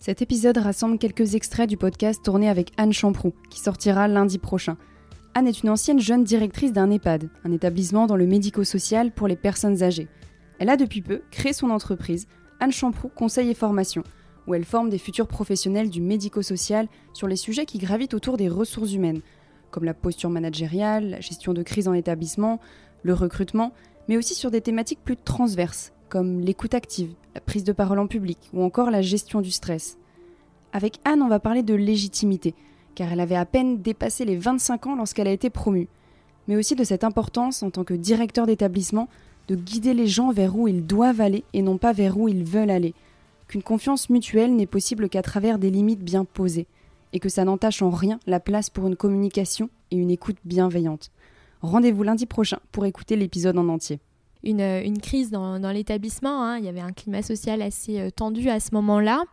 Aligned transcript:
Cet 0.00 0.22
épisode 0.22 0.56
rassemble 0.56 0.96
quelques 0.96 1.34
extraits 1.34 1.68
du 1.68 1.76
podcast 1.76 2.24
tourné 2.24 2.48
avec 2.48 2.72
Anne 2.78 2.94
Champroux, 2.94 3.34
qui 3.50 3.60
sortira 3.60 4.08
lundi 4.08 4.38
prochain. 4.38 4.78
Anne 5.34 5.46
est 5.46 5.62
une 5.62 5.68
ancienne 5.68 6.00
jeune 6.00 6.24
directrice 6.24 6.72
d'un 6.72 6.90
EHPAD, 6.90 7.28
un 7.44 7.52
établissement 7.52 8.06
dans 8.06 8.16
le 8.16 8.26
médico-social 8.26 9.12
pour 9.12 9.28
les 9.28 9.36
personnes 9.36 9.82
âgées. 9.82 10.08
Elle 10.58 10.70
a 10.70 10.78
depuis 10.78 11.02
peu 11.02 11.20
créé 11.30 11.52
son 11.52 11.68
entreprise, 11.68 12.28
Anne 12.60 12.72
Champroux 12.72 13.10
Conseil 13.10 13.50
et 13.50 13.54
Formation, 13.54 14.02
où 14.46 14.54
elle 14.54 14.64
forme 14.64 14.88
des 14.88 14.96
futurs 14.96 15.28
professionnels 15.28 15.90
du 15.90 16.00
médico-social 16.00 16.88
sur 17.12 17.28
les 17.28 17.36
sujets 17.36 17.66
qui 17.66 17.76
gravitent 17.76 18.14
autour 18.14 18.38
des 18.38 18.48
ressources 18.48 18.94
humaines, 18.94 19.20
comme 19.70 19.84
la 19.84 19.92
posture 19.92 20.30
managériale, 20.30 21.10
la 21.10 21.20
gestion 21.20 21.52
de 21.52 21.62
crise 21.62 21.88
en 21.88 21.92
établissement, 21.92 22.58
le 23.02 23.12
recrutement, 23.12 23.74
mais 24.08 24.16
aussi 24.16 24.32
sur 24.32 24.50
des 24.50 24.62
thématiques 24.62 25.04
plus 25.04 25.18
transverses, 25.18 25.92
comme 26.10 26.40
l'écoute 26.40 26.74
active, 26.74 27.14
la 27.34 27.40
prise 27.40 27.64
de 27.64 27.72
parole 27.72 28.00
en 28.00 28.06
public 28.06 28.38
ou 28.52 28.62
encore 28.62 28.90
la 28.90 29.00
gestion 29.00 29.40
du 29.40 29.50
stress. 29.50 29.96
Avec 30.72 30.98
Anne, 31.04 31.22
on 31.22 31.28
va 31.28 31.38
parler 31.38 31.62
de 31.62 31.74
légitimité, 31.74 32.54
car 32.94 33.10
elle 33.12 33.20
avait 33.20 33.36
à 33.36 33.46
peine 33.46 33.80
dépassé 33.80 34.24
les 34.26 34.36
25 34.36 34.88
ans 34.88 34.96
lorsqu'elle 34.96 35.28
a 35.28 35.32
été 35.32 35.48
promue, 35.48 35.88
mais 36.48 36.56
aussi 36.56 36.74
de 36.74 36.84
cette 36.84 37.04
importance 37.04 37.62
en 37.62 37.70
tant 37.70 37.84
que 37.84 37.94
directeur 37.94 38.46
d'établissement 38.46 39.08
de 39.48 39.54
guider 39.54 39.94
les 39.94 40.06
gens 40.06 40.32
vers 40.32 40.56
où 40.56 40.68
ils 40.68 40.86
doivent 40.86 41.20
aller 41.20 41.44
et 41.54 41.62
non 41.62 41.78
pas 41.78 41.92
vers 41.92 42.18
où 42.18 42.28
ils 42.28 42.44
veulent 42.44 42.70
aller, 42.70 42.94
qu'une 43.48 43.62
confiance 43.62 44.10
mutuelle 44.10 44.54
n'est 44.54 44.66
possible 44.66 45.08
qu'à 45.08 45.22
travers 45.22 45.58
des 45.58 45.70
limites 45.70 46.04
bien 46.04 46.24
posées, 46.24 46.66
et 47.12 47.18
que 47.18 47.28
ça 47.28 47.44
n'entache 47.44 47.82
en 47.82 47.90
rien 47.90 48.20
la 48.26 48.38
place 48.38 48.70
pour 48.70 48.86
une 48.86 48.96
communication 48.96 49.70
et 49.90 49.96
une 49.96 50.10
écoute 50.10 50.36
bienveillante. 50.44 51.10
Rendez-vous 51.62 52.02
lundi 52.02 52.26
prochain 52.26 52.58
pour 52.70 52.86
écouter 52.86 53.16
l'épisode 53.16 53.58
en 53.58 53.68
entier 53.68 53.98
une, 54.44 54.60
une 54.60 54.98
crise 55.00 55.30
dans, 55.30 55.58
l'établissement. 55.72 56.42
Hein. 56.42 56.58
Il 56.58 56.64
y 56.64 56.68
avait 56.68 56.80
un 56.80 56.92
climat 56.92 57.22
social 57.22 57.62
assez 57.62 58.00
euh, 58.00 58.10
tendu 58.10 58.48
à 58.48 58.60
ce 58.60 58.74
moment-là. 58.74 59.24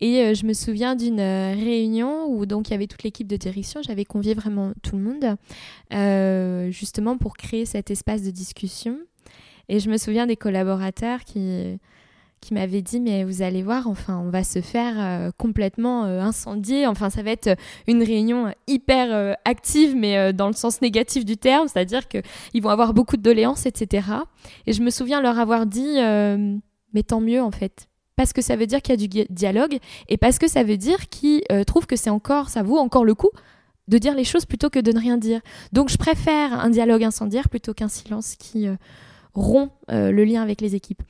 Et 0.00 0.22
euh, 0.22 0.34
je 0.34 0.46
me 0.46 0.52
souviens 0.52 0.96
d'une 0.96 1.20
euh, 1.20 1.52
réunion 1.54 2.26
où 2.26 2.46
donc 2.46 2.68
il 2.68 2.72
y 2.72 2.74
avait 2.74 2.86
toute 2.86 3.02
l'équipe 3.02 3.26
de 3.26 3.36
direction. 3.36 3.80
J'avais 3.82 4.04
convié 4.04 4.34
vraiment 4.34 4.72
tout 4.82 4.96
le 4.96 5.02
monde, 5.02 6.70
justement 6.72 7.16
pour 7.16 7.36
créer 7.36 7.64
cet 7.64 7.90
espace 7.90 8.22
de 8.22 8.30
discussion. 8.30 8.98
Et 9.68 9.78
je 9.78 9.88
me 9.88 9.98
souviens 9.98 10.26
des 10.26 10.36
collaborateurs 10.36 11.20
qui 11.20 11.78
qui 12.40 12.54
m'avait 12.54 12.82
dit 12.82 13.00
mais 13.00 13.24
vous 13.24 13.42
allez 13.42 13.62
voir 13.62 13.86
enfin 13.86 14.18
on 14.24 14.30
va 14.30 14.44
se 14.44 14.60
faire 14.60 14.94
euh, 14.98 15.30
complètement 15.36 16.04
euh, 16.04 16.20
incendier. 16.20 16.86
Enfin 16.86 17.10
ça 17.10 17.22
va 17.22 17.30
être 17.30 17.56
une 17.86 18.02
réunion 18.02 18.52
hyper 18.66 19.12
euh, 19.12 19.34
active 19.44 19.94
mais 19.94 20.32
dans 20.32 20.46
le 20.46 20.54
sens 20.54 20.80
négatif 20.80 21.24
du 21.24 21.36
terme 21.36 21.68
c'est-à-dire 21.68 22.08
que 22.08 22.18
ils 22.54 22.62
vont 22.62 22.70
avoir 22.70 22.94
beaucoup 22.94 23.16
de 23.16 23.22
doléances 23.22 23.66
etc 23.66 24.08
et 24.66 24.72
je 24.72 24.82
me 24.82 24.90
souviens 24.90 25.20
leur 25.20 25.38
avoir 25.38 25.66
dit 25.66 25.98
mais 26.92 27.02
tant 27.02 27.20
mieux 27.20 27.42
en 27.42 27.50
fait. 27.50 27.88
Parce 28.16 28.32
que 28.32 28.42
ça 28.42 28.56
veut 28.56 28.66
dire 28.66 28.82
qu'il 28.82 28.92
y 29.00 29.04
a 29.04 29.08
du 29.08 29.32
dialogue 29.32 29.78
et 30.08 30.18
parce 30.18 30.38
que 30.38 30.48
ça 30.48 30.62
veut 30.62 30.76
dire 30.76 31.08
qu'ils 31.08 31.42
trouvent 31.66 31.86
que 31.86 31.96
c'est 31.96 32.10
encore 32.10 32.48
ça 32.48 32.62
vaut 32.62 32.78
encore 32.78 33.04
le 33.04 33.14
coup 33.14 33.30
de 33.88 33.98
dire 33.98 34.14
les 34.14 34.24
choses 34.24 34.46
plutôt 34.46 34.70
que 34.70 34.78
de 34.78 34.92
ne 34.92 34.98
rien 34.98 35.18
dire. 35.18 35.40
Donc 35.72 35.88
je 35.90 35.96
préfère 35.96 36.52
un 36.58 36.70
dialogue 36.70 37.02
incendiaire 37.02 37.48
plutôt 37.48 37.74
qu'un 37.74 37.88
silence 37.88 38.36
qui 38.36 38.66
rompt 39.34 39.70
le 39.88 40.24
lien 40.24 40.42
avec 40.42 40.60
les 40.60 40.74
équipes 40.74 41.02